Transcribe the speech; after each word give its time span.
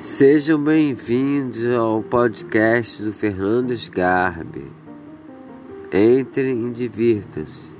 Sejam 0.00 0.62
bem-vindos 0.62 1.64
ao 1.74 2.00
podcast 2.04 3.02
do 3.02 3.12
Fernando 3.12 3.72
Sgarbi. 3.72 4.70
Entrem 5.92 6.68
e 6.68 6.70
divirtam-se. 6.70 7.77